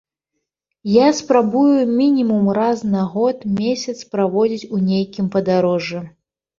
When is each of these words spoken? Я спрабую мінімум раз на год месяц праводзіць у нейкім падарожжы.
Я 0.93 1.07
спрабую 1.19 1.75
мінімум 2.01 2.49
раз 2.61 2.83
на 2.97 3.03
год 3.13 3.47
месяц 3.63 3.97
праводзіць 4.17 4.69
у 4.77 4.85
нейкім 4.91 5.33
падарожжы. 5.41 6.07